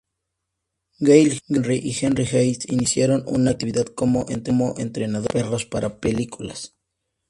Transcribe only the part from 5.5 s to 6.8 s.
para películas.